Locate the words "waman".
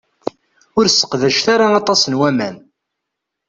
2.19-2.55